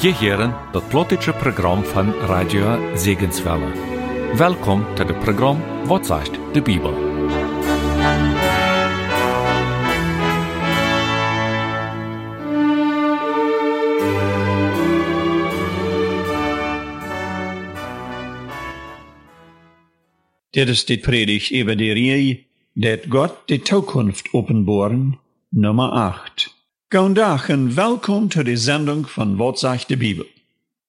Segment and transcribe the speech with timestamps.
[0.00, 3.72] Je heren dat plotische program van Radio Zegenswelle.
[4.36, 6.94] Welkom to het program Wat zegt de Bibel.
[20.50, 26.59] Dit is de predigt über die Reihe, dat Gott die Zukunft openbaren, Nummer 8.
[26.92, 30.26] Goedendag en welkom to de zending van Wat de Bibel.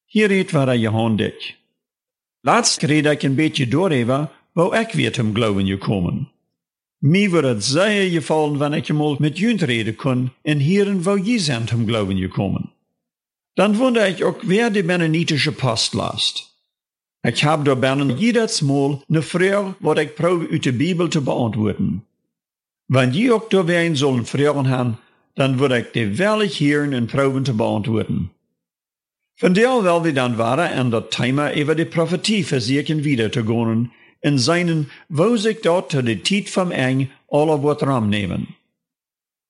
[0.05, 1.57] Hier reed waar je hand dik.
[2.39, 6.31] Laatst reed ik een beetje door even, wou ik weer zum geloven gekomen.
[6.97, 11.23] Mij wordt het zeer gevallen wanneer ik eenmaal met junt reden kon en hieren wou
[11.23, 12.71] je zijn zum geloven gekomen.
[13.53, 16.55] Dan wonder ik ook wer de Mennonitische post last.
[17.21, 21.21] Ik heb door binnen jedes Mal eine vraag wat ik probeer uit de Bibel te
[21.21, 22.05] beantwoorden.
[22.85, 24.99] Wanneer je ook door wen zullen vragen hebben,
[25.41, 28.31] dan würde ik die wellig hieren en proben te beantwoorden.
[29.35, 33.91] Vandaar wel we dan waren en dat Thema über die Prophetie versuchen wieder te gaan
[34.19, 38.47] in seinen, wo sich dort zu de tijd van eng alle wat ram nemen.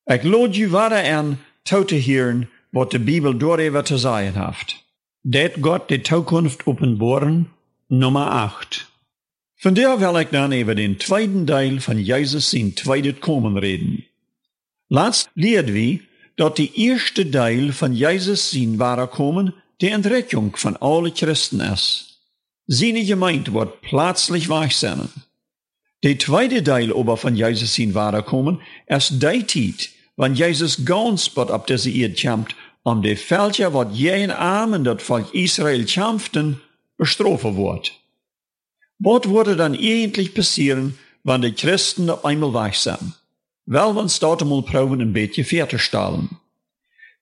[0.03, 4.85] Ik lood je waren aan toe te hieren wat de Bibel door te zeggen heeft.
[5.21, 7.51] Dat Gott de toekomst openbaren,
[7.87, 8.91] nummer 8.
[9.55, 14.10] Vandaar wil ik dan over den tweeden deel van Jezus zijn tweede komen reden.
[14.93, 16.01] Laatst leerden we
[16.35, 22.15] dat de eerste deel van Jezus zijn ware komen de Entrettung van alle Christen is.
[22.65, 25.09] Zijn gemeente wordt plaatselijk wegzenden.
[25.99, 31.33] De tweede deel over van Jezus zijn ware komen is die tijd, wanneer Jezus ganz
[31.33, 35.83] wat op deze eerd kampt, om de veldje wat jij en armen dat volk Israël
[35.83, 36.61] kampften,
[36.95, 37.99] bestrafen wordt.
[38.95, 43.19] Wat wordt dan eigenlijk passieren, wanneer de Christen eenmaal weg zijn?
[43.63, 46.29] Wel, we starten mal proben een beetje ver te stellen.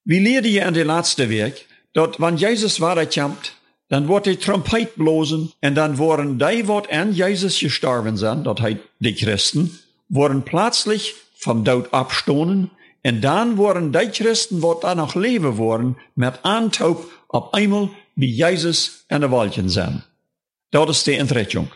[0.02, 4.96] We leerden je in de laatste week dat wanneer Jezus weiterkomt, dan wordt de trompet
[4.96, 9.72] blozen en dan worden die wat aan Jezus gestorven zijn, dat heet de Christen,
[10.06, 12.72] worden plaatselijk vom dood abstonen
[13.02, 18.28] en dan worden die Christen wat dan nog leven worden met aantoop op eenmaal bij
[18.28, 20.03] Jezus en de wolken zijn.
[20.69, 21.68] Dat is de entrettung.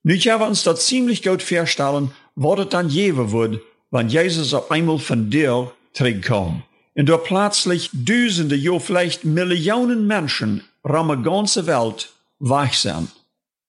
[0.00, 3.56] Nu gaan we ons dat ziemlich goed verstellen wat het dan geven wordt
[3.90, 6.62] wanneer Jezus op eenmaal van deel terugkomt.
[6.94, 13.08] En door plaatselijk duizenden, ja vielleicht miljoenen mensen ram de ganze Welt weg zijn.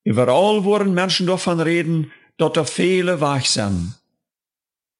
[0.07, 3.93] Überall worden mensen davon reden, dat er viele weg zijn.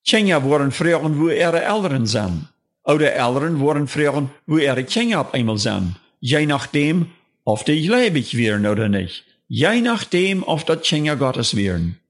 [0.02, 2.48] Kinder worden vragen wo ihre Eltern zijn.
[2.84, 5.96] Oder Eltern worden vragen wo ihre Kinder op eenmaal zijn.
[6.20, 7.12] Je nachdem,
[7.44, 9.24] of die lebendig werden oder nicht.
[9.48, 12.01] Je nachdem, of dat Kinder Gottes werden.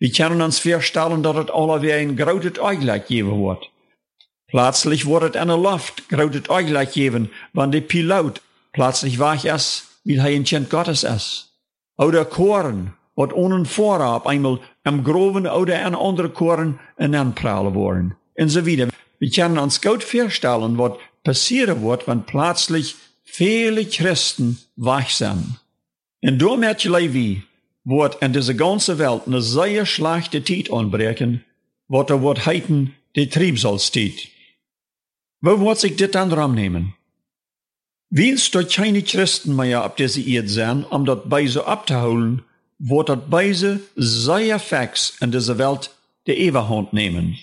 [0.00, 3.70] Wir können uns vorstellen, dat het alle weer een groot uitleg geven wordt.
[4.46, 8.40] Plötzlich wordt het aan de lucht groot uitleg geven, wanneer de piloot
[8.70, 11.52] plötzlich weg is, weil hij een kind Gottes is.
[11.96, 18.16] Oder koren, wat ohne vooraf eenmaal am groven oder an andere koren en aanpralen worden.
[18.34, 18.88] En so wieder.
[19.18, 24.58] Wir können uns gut vorstellen, wat passieren wordt, wenn plötzlich viele Christen.
[26.18, 27.44] En door met je wie,
[27.82, 31.44] wordt in deze ganze Welt eine sehr schlechte Tijd aanbreken,
[31.86, 34.30] wat er wordt heiten de Triebsalstiet.
[35.38, 36.94] Wo wordt zich dit dan ram nemen?
[38.06, 42.44] Wils dat keine Christen meer op deze eerd zijn, om dat beise ab te houden,
[42.76, 47.38] wordt dat beise sehr fix in deze Welt de Eberhand nemen.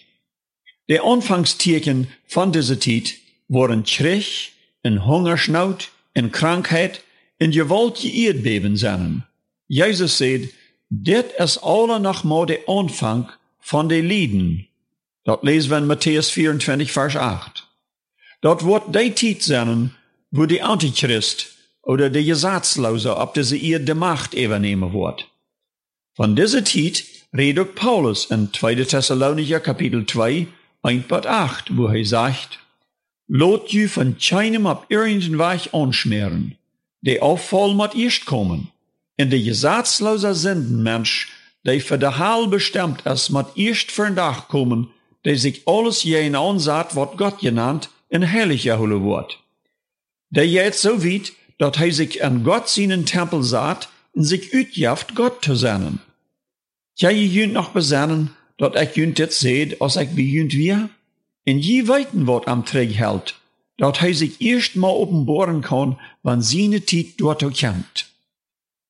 [0.85, 7.03] De aanvangsteken van deze tijd worden Krieg, en Hungersnood, en Krankheit,
[7.37, 9.25] en gewaltige Erdbeben zijn.
[9.67, 10.53] Jezus zei,
[10.87, 14.67] dit is alle nog maar de aanvang van de lieden.
[15.23, 17.67] Dat lezen we in Matthäus 24, vers 8.
[18.39, 19.93] Dat wordt die tijd zijn,
[20.29, 25.29] wo de Antichrist oder de Gesetzlose op deze eer de macht übernehmen wordt.
[26.13, 28.85] Van deze tijd redet Paulus in 2.
[28.85, 30.47] Thessalonicher Kapitel 2,
[30.81, 32.59] 1 bis 8, wo hij zegt,
[33.25, 36.57] Lot je van keinem op irgendeinen Weg anschmeren,
[36.99, 38.71] de Auffall moet eerst komen.
[39.17, 41.29] En de gesetzloze Sündenmensch,
[41.65, 44.91] der für de Heil bestimmt ist, moet erst für den Tag kommen,
[45.25, 49.39] der sich alles jen ansat, wat Gott genannt, in herrlicher Hulle wird.
[50.29, 55.15] Der jetzt so weit, dat hij sich an Gott seinen Tempel saat und sich utjaft,
[55.15, 55.99] Gott zu sein.
[56.95, 60.89] Ja, je jünt noch besennen, dat ik jünt dit seht, als ik wie jünt wir?
[61.43, 63.39] En je weiten wat am Träg hält,
[63.77, 68.06] dat hij sich erst mal openbaren kann, wann seine Tijd dort kommt.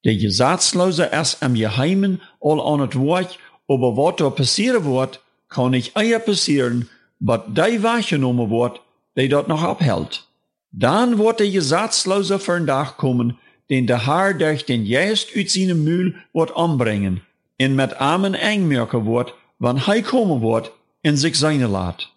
[0.07, 3.38] Der Gesetzlose ist am Geheimen all an het Wort,
[3.68, 5.19] aber was da passieren wird,
[5.50, 6.88] kann nicht eher passieren,
[7.19, 8.80] was die wahrgenommen wird,
[9.18, 10.25] die dort noch abhält.
[10.71, 13.38] Dann wird der Gesetzlose für den kommen,
[13.69, 17.19] den der Herr durch den Geist uit seinem Mühl wird anbringen,
[17.59, 20.71] und mit Amen engmerken wird, wann hij kommen wird,
[21.01, 22.13] in sich seine laat.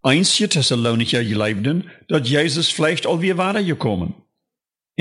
[0.00, 4.14] Eins Thessalonicher geliebten, dat Jesus vielleicht alweer waren gekommen.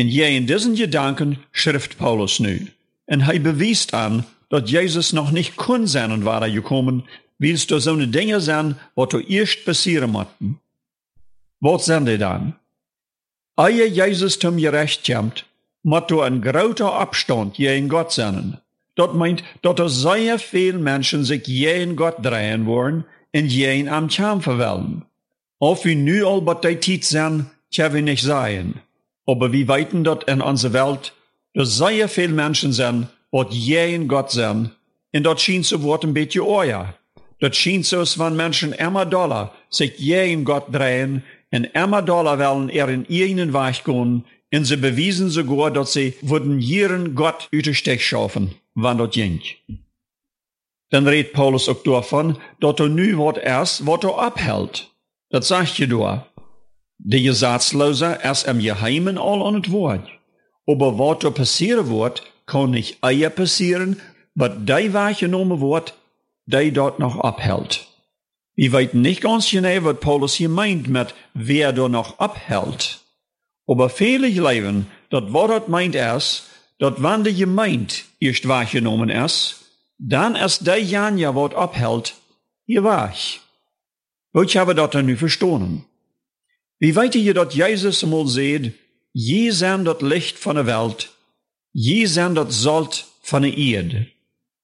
[0.02, 2.74] En jij in diesen Gedanken schrift Paulus nu.
[3.06, 7.06] En hij bewiest an, dat Jezus nog niet kon zijn en waren gekommen,
[7.36, 10.62] wie es door zo'n dingen zijn wat er eerst passieren moeten.
[11.58, 12.58] Wat zijn die dan?
[13.56, 15.46] Eie Jezus zum gerecht komt,
[15.82, 18.62] moet er een groter afstand je in God zijn.
[18.94, 23.92] Dat meint dat er zeer veel mensen zich je in God draaien worden en je
[23.92, 25.08] am Cham verwellen.
[25.58, 28.90] Of we nu al bij tijd zijn, kunnen we niet zeggen.
[29.26, 31.14] Aber wie weiten dat in onze Welt,
[31.52, 34.74] er zeer veel mensen zijn wat je in God zijn,
[35.10, 37.00] en dat schien zu worden een beetje oor.
[37.38, 42.38] Dat schien zo van mensen immer dollar zich je in God draaien en immer dollar
[42.38, 47.48] willen er in ihren Weg gaan, en ze bewiesen sogar, dat ze würden jeren Gott
[47.50, 49.56] uit schaffen, wann dat ging.
[50.90, 54.92] Dann redt Paulus auch davon, dass er nu wat erst, wat er abhält.
[55.30, 56.31] Das sagt je da.
[57.04, 60.08] De Gesetzloser erst im Geheimen all an het Wort.
[60.68, 64.00] Aber wat er passieren wird, kann nicht eier passieren,
[64.36, 65.96] aber die wahrgenommen wird,
[66.46, 67.88] die dort noch abhält.
[68.56, 73.00] Wir weten nicht ganz genau, was Paulus hier meint mit, wer da noch abhält.
[73.68, 76.44] Aber viele leben, dat wat dat meint erst,
[76.78, 79.66] dat wann de gemeint erst wahrgenommen ist,
[79.98, 82.14] dann erst der Janja wat abhält,
[82.68, 83.40] war ich.
[84.34, 85.86] Ich habe dat nu verstanden.
[86.82, 88.72] Wie weet je dat Jezus mal seht,
[89.12, 91.16] je zijn dat Licht van de Welt,
[91.72, 94.10] je zijn dat Zolt van de Erde.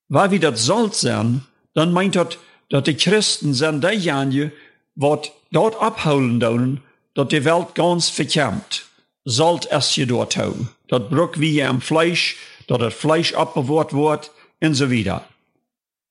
[0.06, 2.38] Waar wie dat Zolt zijn, dan meint dat,
[2.68, 4.54] dat de Christen zijn die Janje,
[4.94, 6.82] wat dort abholen doen,
[7.14, 8.86] dat de Welt ganz verkämmt.
[9.24, 10.54] Zolt es je dort hou.
[10.86, 12.36] Dat brok wie am Fleisch,
[12.66, 15.28] dat het Fleisch abbewaard wordt, en so wieder.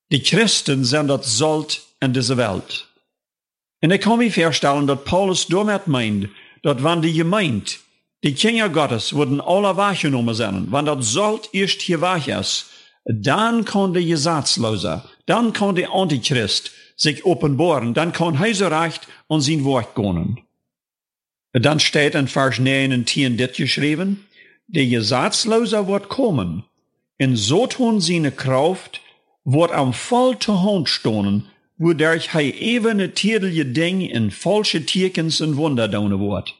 [0.07, 2.86] Die Christen sind das Salz in dieser Welt.
[3.83, 6.29] Und ich kann mir vorstellen, dass Paulus damit meint,
[6.63, 7.71] dass wenn die Gemeinde,
[8.25, 12.67] die Kinder Gottes, wurden alle wahrgenommen sein, wenn das Salz erst hier wach ist,
[13.05, 19.41] dann kann der Gesetzloser, dann kann der Antichrist sich offenbaren, dann kann er recht an
[19.41, 20.41] sein Wort gehen.
[21.53, 24.27] Dann steht in Vers 9 und 10 dit geschrieben,
[24.67, 26.65] der Gesetzloser wird kommen,
[27.19, 29.01] in so tun seine Kraft,
[29.45, 31.47] wordt am voll te hand stonen,
[31.77, 36.55] wodurch hij even het tierdelje ding in falsche tekens en wunder doen wordt.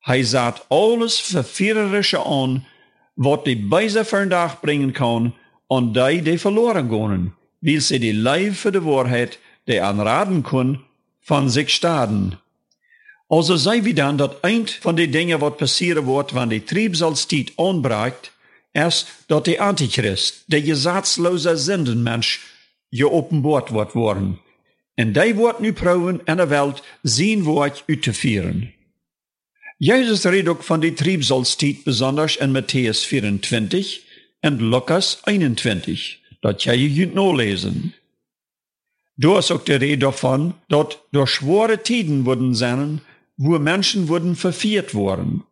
[0.00, 2.64] Hij zat alles verführerische an,
[3.14, 5.34] wat die Beise vandaag bringen kan,
[5.66, 10.84] an die die verloren gaan, weil sie die Leib für die Wahrheit, die anraden kun,
[11.20, 12.38] van sich staden.
[13.28, 17.52] Also sei wie dann, dat ein von den Dingen, wat passieren wordt, wann die Triebsalstiet
[17.56, 18.30] anbracht,
[18.72, 22.40] erst dat der Antichrist, der gesetzlose Sündenmensch,
[22.90, 24.38] geopenbaard wordt worden.
[24.96, 28.74] En die wordt nu proeven in de Welt zijn woord uit te vieren.
[29.76, 34.00] Jezus redt ook van die Triebsalstiet besonders in Matthäus 24
[34.40, 36.18] en Lukas 21.
[36.40, 37.94] Dat jij je kunt nalezen.
[39.14, 43.00] Daar is ook de rede davon, dat door schwere tijden worden zijn,
[43.34, 45.44] wo Menschen worden verviert worden.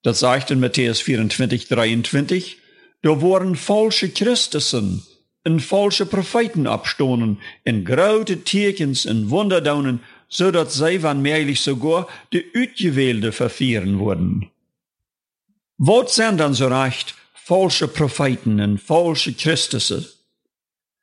[0.00, 2.56] Dat zegt in Matthäus 24, 23,
[3.00, 5.02] da waren falsche Christussen
[5.46, 12.48] en falsche Propheten abstonen, in grote Tekens en Wunderdaunen, so dat zij wanneerlich sogar de
[12.52, 14.50] Uitgewählte vervieren wurden.
[15.74, 20.06] Wat zijn dan zo recht falsche Propheten en falsche Christussen?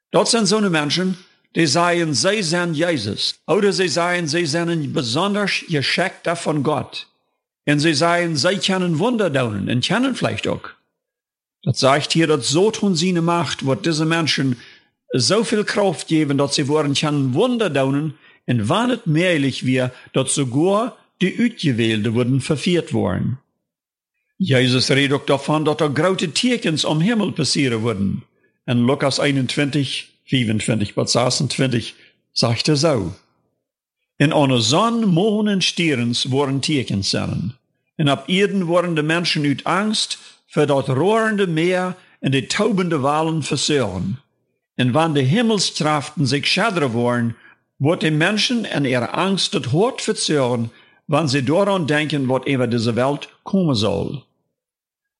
[0.09, 1.15] Dat zijn zo'n mensen,
[1.51, 3.39] die sagen, zij zijn Jezus.
[3.45, 7.07] Oder sie sagen, sie sind besonders geschickt von Gott.
[7.65, 10.82] Und sie sagen, sie können Wunder daunen und können vielleicht auch.
[11.63, 14.57] Das sagt hier, dass so tun sie eine Macht, wird diese Menschen
[15.13, 18.15] so viel Kraft geben, dass sie wollen können Wunder daunen,
[18.45, 23.37] und wann es mehrlich wir, dass sogar die Utgewählte wurden verführt worden.
[24.37, 28.23] Jesus redet auch davon, dass da große Tierkens am Himmel passieren würden.
[28.65, 31.95] In Lukas 21, 25 bis 26
[32.33, 33.13] sagt er so.
[34.17, 37.53] In einer Sonne, Mond und Stierens waren Tierkens sein.
[37.97, 40.17] Und ab Erden waren die Menschen uit Angst
[40.53, 44.19] für dat rohrende Meer und die taubende Walen versören.
[44.77, 47.35] Und wann die Himmelstraften sich schadre wollen,
[47.79, 50.69] wird den Menschen in ihrer Angst das Hort verzögern,
[51.07, 54.21] wann sie daran denken, was über diese Welt kommen soll.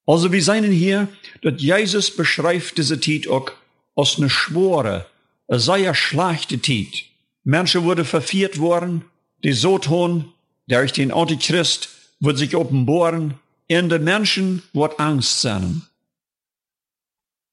[0.05, 1.07] Also wir sehen hier,
[1.41, 3.49] dass Jesus beschreibt diese Zeit auch
[3.95, 5.07] als eine schwere,
[5.47, 7.05] eine sehr schlechte Zeit.
[7.43, 9.05] Menschen wurden verführt worden,
[9.43, 10.31] die so tun,
[10.67, 13.33] durch den Antichrist wird sich offenbaren,
[13.79, 15.83] in den Menschen wird Angst sein.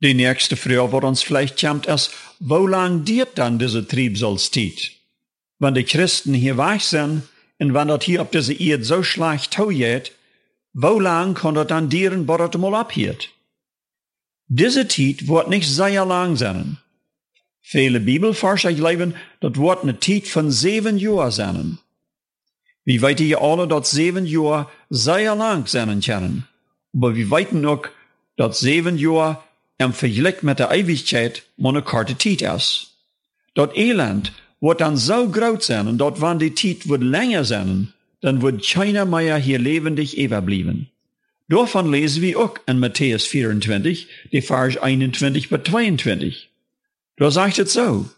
[0.02, 4.92] Die nächste Frage, wird uns vielleicht kommt, ist, wo lang diert dann diese Triebsolstiet?
[5.58, 7.22] Wenn die Christen hier weich sind,
[7.58, 10.12] und wenn das hier auf diese Erde so schlecht geht,
[10.72, 13.28] wo lang kann das dann dieren, bis das mal abhielt?
[14.48, 16.78] Diese Zeit wird nicht sehr lang sein.
[17.60, 21.78] Viele Bibelforscher glauben, das wird eine Zeit von sieben Jahren sein.
[22.84, 26.46] Wir weten ja alle, dass sieben Jahre sehr lang sein können.
[26.92, 27.86] Aber wir weten auch,
[28.36, 29.38] dass sieben Jahre
[29.78, 32.90] im Vergleich mit der Ewigkeit eine kurze Zeit ist.
[33.54, 37.92] Das Elend wird dann so groß sein und dort, wann die Zeit wird länger sein,
[38.20, 40.90] dann wird keiner mehr hier lebendig überbleiben.
[41.48, 46.50] Davon lesen wir auch in Matthäus 24, die Vers 21 bis 22.
[47.16, 48.08] Da sagt es so,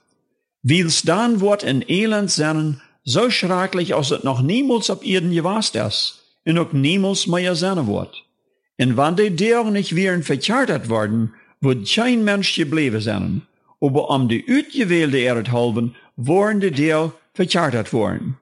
[0.63, 5.77] Wils dann wird ein Elend sein, so schrecklich, als es noch niemals auf Erden gewast
[5.77, 8.25] ist, und auch niemals mehr sein wird.
[8.79, 13.43] Und wenn die der nicht wären verkehrt worden, wird kein Mensch geblieben sein.
[13.81, 18.39] Aber um die uitgewählte Erde halben, worden die der verkehrt worden.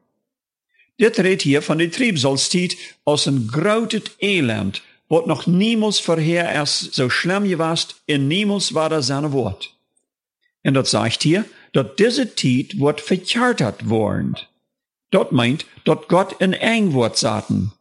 [0.97, 6.88] Dit redt hier van de triebsolstiet als een groot elend, wat nog niemals vorher is
[6.92, 9.75] so schlimm gewast, en niemals war er zijn woord.
[10.61, 14.38] En dat zegt hier, dat deze tijd wordt verkehrt worden.
[15.09, 17.73] Dat meint, dat Gott in eng wordt zaten.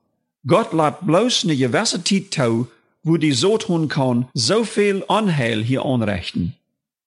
[0.46, 2.68] Gott laat bloos ne gewisse tijd toe,
[3.04, 6.56] wo die so tun kann, zoveel onheil hier anrichten.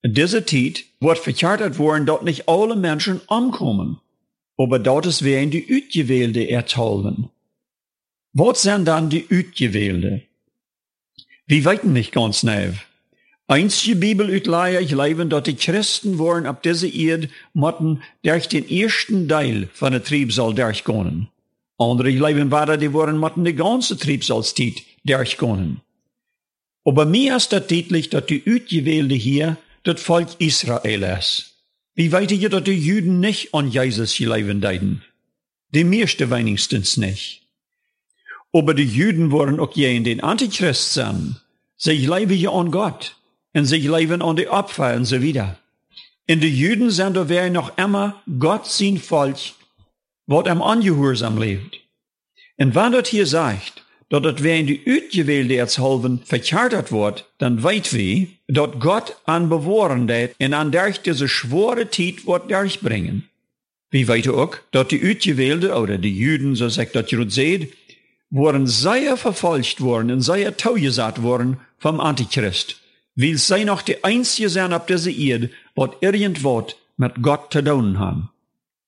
[0.03, 4.01] In dieser Zeit wird verkehrt worden, dass nicht alle Menschen umkommen.
[4.59, 7.31] Aber dort ist wer in die Utgewählte ertollen.
[8.33, 10.23] Was sind dann die Utgewählte?
[11.47, 12.73] Wir weiten nicht ganz neu.
[13.47, 19.69] Einzige Bibelutleier leben, dass die Christen waren ab dieser Erde, motten durch den ersten Teil
[19.73, 21.29] von der Triebsal durchgehen.
[21.79, 25.81] Andere leben weiter, die waren motten die ganze Triebsalzeit durchgehen.
[26.85, 31.52] Aber mir ist das deutlich, dass die Utgewählte hier das Volk Israel ist.
[31.95, 35.02] Wie weet je dat de Juden nicht an Jesus gelegen deiden?
[35.75, 37.43] Die meeste wenigstens nicht.
[38.52, 41.37] Aber die Juden waren auch je in den Antichrist sein.
[41.76, 43.17] Sie leben ja an Gott.
[43.55, 45.59] Und sie leben an die Opfer und so wieder.
[46.26, 49.38] In die Juden sind da wer noch immer Gott sein Volk,
[50.26, 51.81] wat am angehorsam lebt.
[52.57, 57.62] Und wenn das hier sagt, dat het wer in die uitgewählte erzhalven verkärtet wordt, dann
[57.62, 63.31] weit wie, dat Gott an bewahren det en an derch diese schwere Tiet wird durchbringen.
[63.91, 67.73] Wie weit auch, dat die uitgewählte, oder die Juden, so sagt dat Jud seht,
[68.29, 72.81] worden sehr verfolgt worden und sehr taugesat worden vom Antichrist.
[73.14, 77.99] Weil sie noch die einzige sein auf dieser Erde, wat irgendwas mit Gott zu tun
[77.99, 78.29] haben.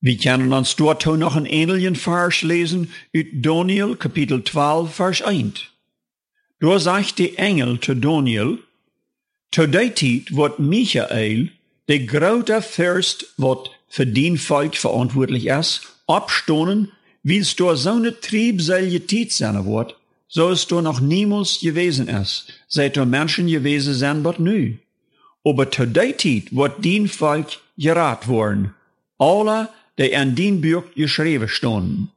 [0.07, 5.63] Wir können uns dort noch einen ähnlichen Vers lesen, uit Daniel, Kapitel 12, Vers 1.
[6.61, 8.59] Da sagt die Engel zu Daniel,
[9.51, 11.53] zu der Zeit wird Michael,
[11.89, 16.93] der große Fürst, wat für den Volk verantwortlich ist, abstonen,
[17.23, 19.97] wie es da so eine triebselige sein wird,
[20.29, 24.77] so es da noch niemals gewesen ist, seit da Menschen gewesen sind, wat nu.
[25.45, 28.75] Aber zu der Zeit wird den Volk gerat worden.
[29.17, 32.11] Alle die in den Buch geschrieben standen.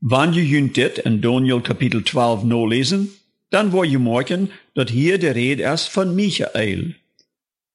[0.00, 3.10] Wenn je dit in Daniel Kapitel 12 no lesen,
[3.50, 6.94] dann wo je merken, dat hier de Rede ist von Michael.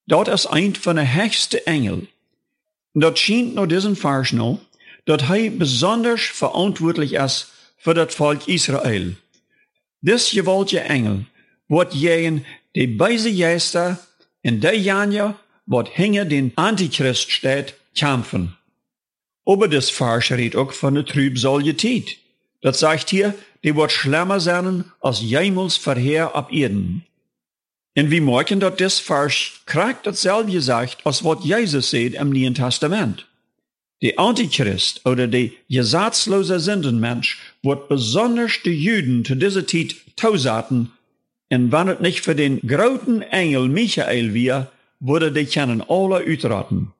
[0.08, 2.08] Dort ist ein von der höchsten Engel.
[2.94, 4.60] Dort schient nur diesen Vers noch,
[5.06, 9.18] dat er besonders verantwortlich ist für das Volk Israel.
[10.02, 11.26] Dis gewaltige Engel
[11.68, 14.00] wird jenen die beise Geister
[14.42, 18.56] in der Janja, wat hinge den Antichrist steht, kämpfen.
[19.46, 22.18] Aber das Vers redet auch von der Trübsalität.
[22.62, 27.06] Das sagt hier, die wird schlimmer sein als jemals vorher ab Erden.
[27.98, 32.56] Und wir merken, dass das Vers kriegt dasselbe sagt, als was Jesus sagt im Neuen
[32.56, 33.26] Testament.
[34.02, 40.92] Der Antichrist oder der gesetzlose Sündenmensch wird besonders die Juden zu dieser Zeit tausaten,
[41.50, 46.92] und wenn es nicht für den großen Engel Michael wäre, würde die kennen alle utraten.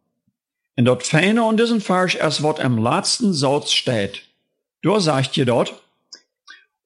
[0.78, 4.24] Und dort feine an diesem Vers ist, was im letzten Satz steht.
[4.82, 5.74] Da sagt ihr dort,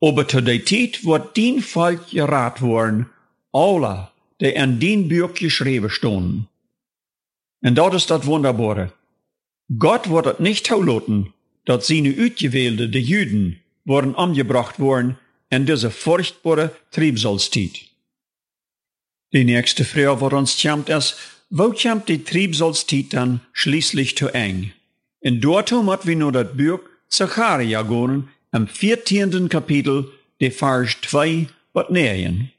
[0.01, 3.09] aber zu der Zeit wird din Volk gerat worden,
[3.51, 6.47] alle, die in din Buch geschrieben stehen.
[7.61, 8.93] Und dort ist das Wunderbare.
[9.77, 11.33] Gott wird es nicht zulassen,
[11.65, 15.17] dass seine Utgewählte, die Juden, wurden umgebracht worden
[15.49, 17.89] in diese furchtbare Triebsolzeit.
[19.33, 21.15] Die nächste Frage, was uns kommt, ist,
[21.55, 24.71] kommt die Triebsolzeit dann schließlich zu eng?
[25.21, 26.79] In dort hat wir nur das Buch
[27.09, 29.49] Zacharia gehen im 14.
[29.49, 32.51] Kapitel, de Vers 2 wat 9.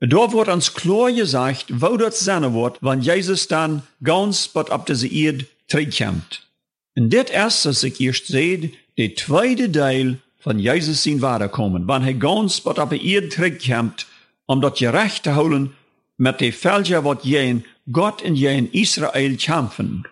[0.00, 4.86] Da wordt ons klar gesagt, wo dat sein wordt, wann Jesus dann ganz wat op
[4.86, 6.48] deze Erde terugkomt.
[6.94, 12.02] En dit is, als ik eerst zei, de tweede deel van Jezus zijn waterkomen, wann
[12.02, 14.06] hij ganz wat op de Erde terugkomt,
[14.44, 15.74] om dat je recht te houden
[16.14, 20.02] met de velja wat je in Je in Israël kämpfen.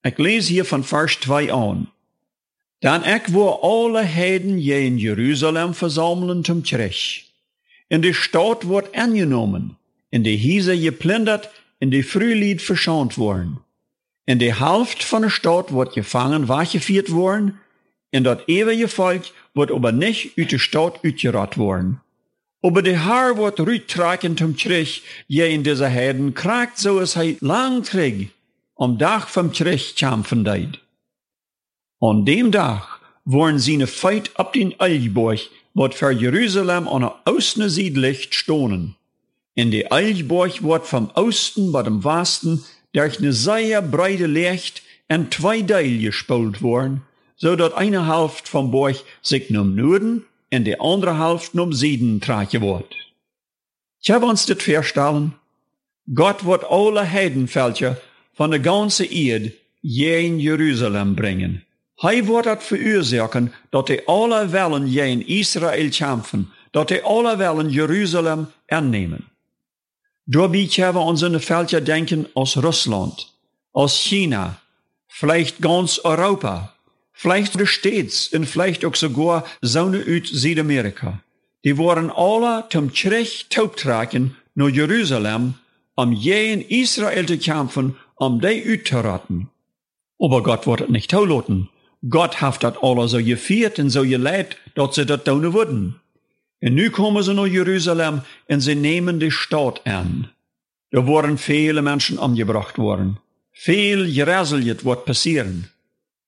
[0.00, 1.92] Ik lees hier van vers 2 aan.
[2.78, 7.24] Dan ik wo alle Heiden je in Jeruzalem verzamelen zum Kirch.
[7.86, 9.78] In de stad wordt angenomen,
[10.08, 13.62] in de Hiese geplündert, in de Frühlied verschont worden.
[14.24, 17.60] In de helft van de stad wordt gevangen, weggevierd worden,
[18.10, 22.02] en dat eeuwige volk wordt aber nicht uit de stad uitgerat worden.
[22.60, 27.36] Aber de Haar wordt uittrekken zum Kirch, je in deze Heiden kraakt, so es hij
[27.40, 28.32] lang trägt,
[28.74, 30.80] om dag vom Kirch kämpfen deed.
[31.98, 37.14] An dem Tag worden sie ne Feit ab den Elchburg, wat für Jerusalem an der
[37.24, 38.96] Osten Südlicht stonen.
[39.54, 45.30] In de Elchburg wird vom Osten bei dem Westen durch ne sehr breite Licht en
[45.30, 47.02] zwei Teil gespult worden,
[47.36, 52.60] so dat eine Hälfte vom Burg sich num Norden en de andere num Süden tragen
[52.60, 52.94] wird.
[54.00, 55.34] Ich habe uns das vorstellen.
[56.14, 57.96] Gott wird alle Heidenvölker
[58.32, 61.64] von der ganzen Erde je in Jerusalem bringen.
[61.94, 67.36] Hij wordt het veroorzaken dat de alle wellen je in Israël kämpfen, dat de alle
[67.36, 69.28] wellen Jeruzalem annehmen.
[70.24, 73.34] Daarbij hebben we ons in de veldje denken als Russland,
[73.70, 74.60] als China,
[75.06, 76.74] vielleicht ganz Europa,
[77.18, 81.22] vielleicht States en vielleicht ook sogar Zonen uit Südamerika.
[81.60, 85.56] Die worden alle zum Kirch taubtragen naar Jeruzalem,
[85.94, 89.50] om je in Israël te kämpfen, om die uit te retten.
[90.18, 91.70] Aber Gott wird het nicht toelaten.
[92.08, 96.00] Gott hat dat alle so geviert en so geleid, dat ze dat doen würden.
[96.58, 100.30] En nu komen ze naar Jeruzalem en ze nemen de stad an.
[100.88, 103.20] Er worden viele Menschen umgebracht worden.
[103.52, 105.70] Veel geräselt wordt passieren.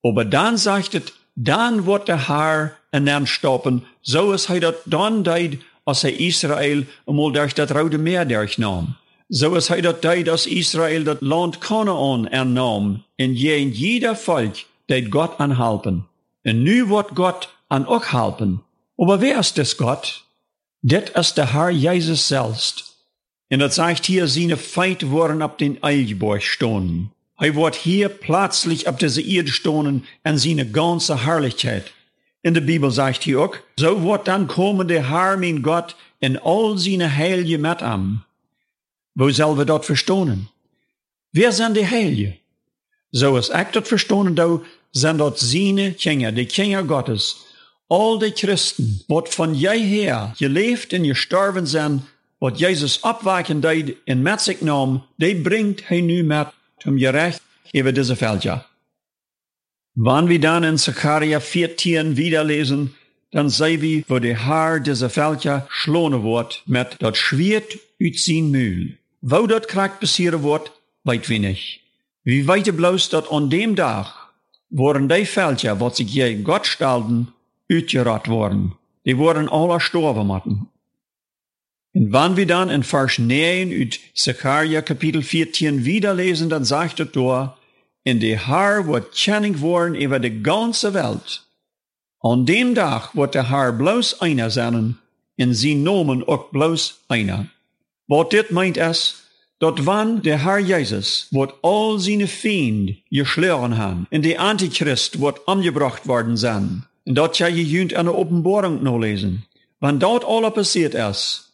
[0.02, 5.22] Aber dann sagt het, dann wird der Herr en stoppen, so es hij dat dan
[5.22, 8.96] deed, als hij Israël eenmaal durch dat Rode Meer durchnam.
[9.28, 14.16] So es hij dat deed, als Israël dat Land Canaan ernam, en je in jeder
[14.16, 16.06] Volk deed Gott anhalten.
[16.42, 18.62] En nu wordt God an ook helpen.
[18.96, 20.24] Aber wer ist das Gott?
[20.80, 22.96] Dit ist der Herr Jesus selbst.
[23.48, 27.12] En dat sagt hier, seine Feit worden ab den Eilborg stonen.
[27.40, 31.90] Hij wordt hier plötzlich ab dieser Erde stonen en seine ganze Herrlichkeit.
[32.42, 36.36] In der Bibel sagt hier auch, so wird dann kommen der Herr, mein Gott, in
[36.36, 38.24] all seine Heilige mit am.
[39.14, 40.48] Wo sollen wir dort verstonen?
[41.32, 42.36] Wer sind die Heilige?
[43.10, 47.36] So is ik dat verstonen dou, zijn dat seine Kinder, die Kinder Gottes.
[47.86, 52.04] Al die Christen, wat van jij her geleefd en gestorven zijn,
[52.38, 56.48] wat Jezus opwaken deed en met zich nam, die brengt hij nu met
[56.84, 58.62] om je recht over deze veldje.
[59.92, 62.94] Wann wir dann in Zachariah 14 wieder lesen,
[63.30, 68.50] dann sei wie, wo der Herr dieser Veldje schlone wordt met dat Schwert uit zijn
[68.50, 68.98] Mühl.
[69.18, 71.80] Wo dat krank passieren wordt, weet we nicht.
[72.22, 74.32] Wie weten bloos dat aan dem dag
[74.68, 77.34] worden die veldje wat zich je Gott stelden,
[77.66, 78.76] uitgerat worden.
[79.02, 80.69] Die worden alle moeten.
[81.92, 87.00] Und wenn wir dann in Vers 9 uit Zachariah Kapitel 14 wieder lesen, dann sagt
[87.00, 87.56] es da,
[88.04, 91.42] in der Herr wird kenning worden über die ganze Welt.
[92.20, 94.98] An dem Tag wird der Herr bloß einer sein,
[95.36, 97.46] in sie Nomen auch bloß einer.
[98.06, 99.16] Was dit meint es?
[99.58, 105.46] Dat wann der Herr Jesus wird all seine Fiend geschlagen haben, in die Antichrist wird
[105.46, 106.84] umgebracht worden sein.
[107.04, 109.44] Und dat ja je junt an der Offenbarung noch lesen.
[109.80, 110.94] Wenn dort alles passiert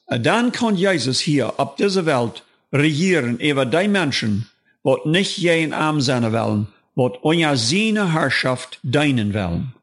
[0.09, 2.43] ist, dann kann Jesus hier auf dieser Welt
[2.73, 4.49] regieren über die Menschen,
[4.83, 9.75] wat nicht je in arm sein wollen, wat unter seine Herrschaft deinen wollen.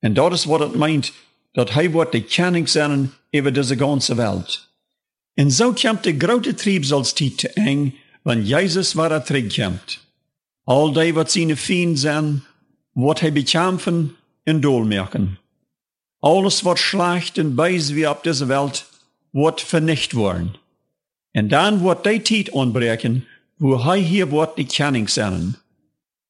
[0.00, 1.12] Und dat ist, was es meint,
[1.54, 4.68] dat hij wird die Kenning sein über diese ganze Welt.
[5.34, 10.06] En zo komt de grote triebselstijd te eng, want Jezus waar er terugkomt.
[10.64, 12.44] Al die wat zijn vrienden zijn,
[12.92, 15.38] wordt hij bekämpfen en doelmerken.
[16.18, 18.87] Alles wat slecht en bijz wie op deze wereld,
[19.30, 20.54] wordt vernicht worden.
[21.30, 25.56] En dan wordt die tijd aanbreken, wo hij hier wordt die kenning zijn.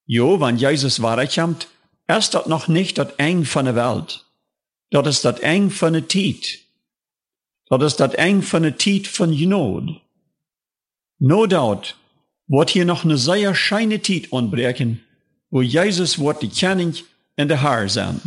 [0.04, 1.68] Jo, want Jezus waar er komt,
[2.06, 4.26] is dat nog niet dat eng van de wereld.
[4.88, 6.66] Dat is dat eng van de tijd.
[7.64, 10.00] Dat is dat eng van de tijd van genade.
[11.16, 11.96] No doubt
[12.44, 15.02] wordt hier nog een zeer scheine tijd aanbreken,
[15.48, 18.20] wo Jezus wordt de kenning en de Haar zijn.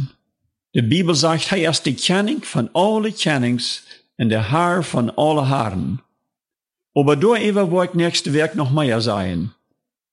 [0.71, 3.84] De Bibel sagt, hij is de kenning van alle kennings
[4.21, 6.01] en de haar van alle haren.
[6.93, 9.53] Aber door even wil ik nächste week nog meer zijn.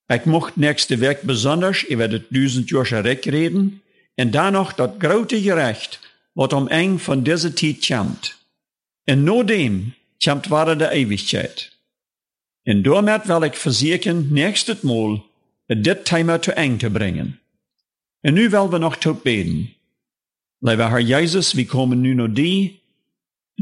[0.06, 3.82] Ik mocht nächste week besonders over het duizendjarige Rijk reden
[4.14, 6.00] en dan nog dat grote gerecht
[6.32, 8.36] wat om eng van deze tijd komt.
[9.04, 11.76] En nadem komt waar de eeuwigheid.
[12.62, 15.26] En daarmee wil ik verzekeren, nächstes Mal
[15.66, 17.40] dit thema te eng te brengen.
[18.20, 19.74] En nu willen we nog tot beden.
[20.58, 22.86] Lieve Herr Jezus, we komen nu naar die.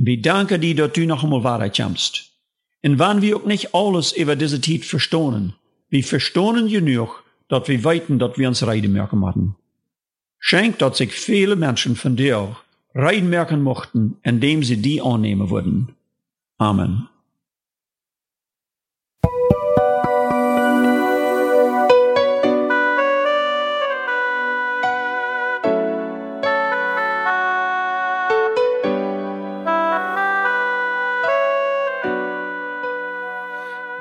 [0.05, 2.35] We danken die dat u nog eenmaal waarheid komst.
[2.81, 5.55] En wanneer we ook niet alles over deze tijd verstonen,
[5.89, 9.57] we verstonen je nog dat we weten dat we ons rijden merken moeten.
[10.39, 15.97] Schenk dat zich vele mensen van dir rijden merken mochten, indem ze die aannemen worden.
[16.57, 17.09] Amen.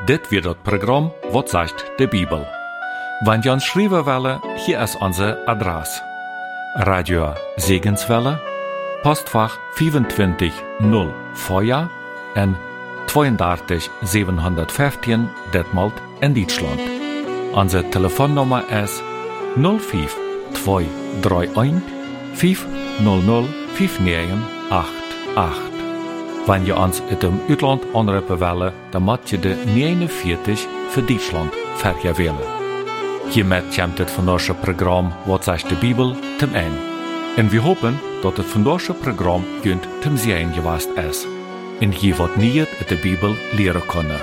[0.07, 2.45] Dit wird das Programm Wat sagt de Bibel?
[3.21, 5.99] Wenn ihr uns schreiben wollen, hier ist unser Adresse.
[6.75, 8.39] Radio Segenswelle,
[9.01, 11.89] Postfach 25 0 Feuer
[12.35, 12.55] en
[13.07, 16.79] 32 715 Detmold in Deutschland.
[17.53, 19.01] Unsere Telefonnummer ist
[19.55, 20.15] 05
[20.53, 21.81] 231
[22.35, 25.74] 500 5988.
[26.47, 31.51] Wenn ihr uns in dem Utland anrufen wollen, dann macht ihr de 49 für Deutschland
[31.77, 32.37] verja wählen.
[33.29, 36.77] Hiermit kommt het vandaagse Programm Wat zegt de Bibel zum Ende.
[37.35, 41.25] En we hopen dat het vandaagse Programm junt zum Zijn geweest is.
[41.79, 44.21] En je wat niet uit de Bibel leren kunnen.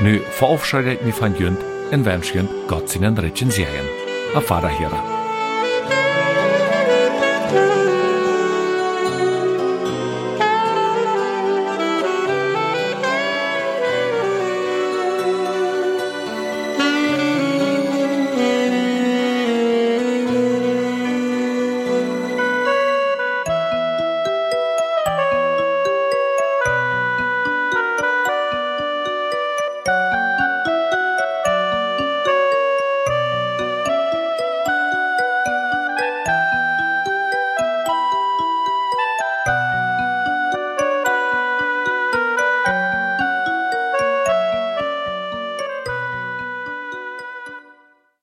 [0.00, 3.86] Nu verabschiede ik me van junt en wens junt Gott seinen Ritchen Zijn.
[4.34, 5.15] Auf Vater Heren.